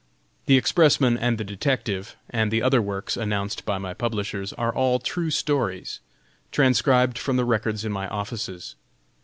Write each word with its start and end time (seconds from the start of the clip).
"THE 0.47 0.57
EXPRESSMAN 0.57 1.15
AND 1.19 1.37
THE 1.37 1.43
DETECTIVE," 1.43 2.15
and 2.31 2.49
the 2.49 2.63
other 2.63 2.81
works 2.81 3.15
announced 3.15 3.65
by 3.65 3.77
my 3.77 3.93
publishers, 3.93 4.51
are 4.53 4.73
all 4.73 4.97
true 4.97 5.29
stories, 5.29 5.99
transcribed 6.51 7.19
from 7.19 7.35
the 7.37 7.45
Records 7.45 7.85
in 7.85 7.91
my 7.91 8.07
offices. 8.07 8.73